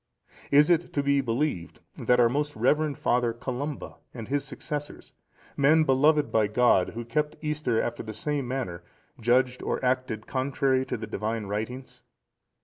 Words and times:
Is 0.49 0.71
it 0.71 0.93
to 0.93 1.03
be 1.03 1.21
believed 1.21 1.79
that 1.95 2.19
our 2.19 2.27
most 2.27 2.55
reverend 2.55 2.97
Father 2.97 3.33
Columba 3.33 3.97
and 4.15 4.27
his 4.27 4.43
successors, 4.43 5.13
men 5.55 5.83
beloved 5.83 6.31
by 6.31 6.47
God, 6.47 6.89
who 6.95 7.05
kept 7.05 7.35
Easter 7.39 7.79
after 7.79 8.01
the 8.01 8.11
same 8.11 8.47
manner, 8.47 8.81
judged 9.19 9.61
or 9.61 9.79
acted 9.85 10.25
contrary 10.25 10.87
to 10.87 10.97
the 10.97 11.05
Divine 11.05 11.45
writings? 11.45 12.01